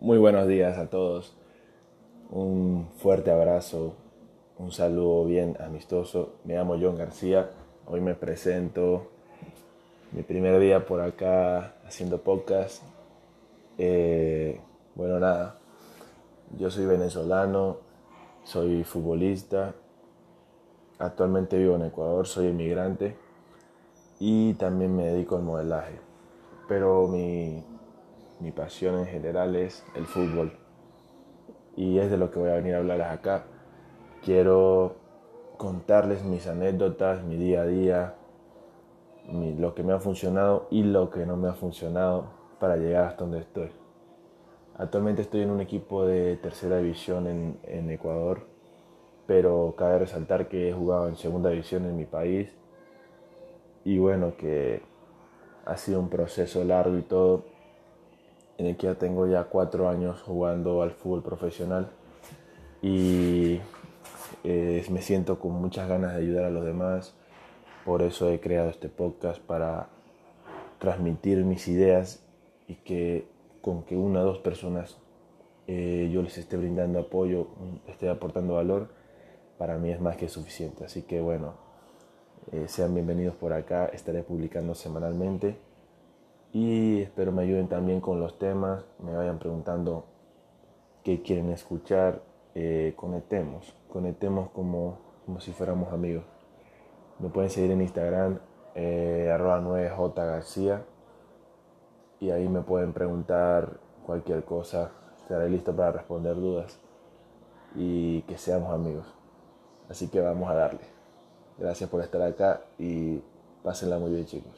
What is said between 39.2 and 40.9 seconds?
lo que me ha funcionado y